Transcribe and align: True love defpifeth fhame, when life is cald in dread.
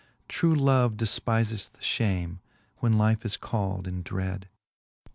True 0.27 0.55
love 0.55 0.93
defpifeth 0.97 1.69
fhame, 1.79 2.39
when 2.77 2.97
life 2.97 3.23
is 3.23 3.37
cald 3.37 3.87
in 3.87 4.01
dread. 4.01 4.49